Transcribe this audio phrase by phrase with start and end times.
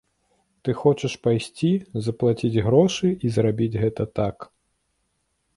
[0.67, 1.69] Ты хочаш пайсці,
[2.07, 4.37] заплаціць грошы, і зрабіць гэта так.